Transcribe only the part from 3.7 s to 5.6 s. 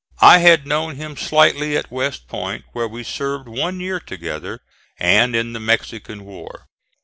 year together, and in the